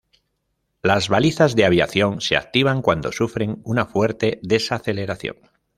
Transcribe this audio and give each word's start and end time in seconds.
Las 0.81 1.09
balizas 1.09 1.55
de 1.55 1.63
aviación 1.63 2.21
se 2.21 2.35
activan 2.35 2.81
cuando 2.81 3.11
sufren 3.11 3.61
una 3.63 3.85
fuerte 3.85 4.39
desaceleración. 4.41 5.37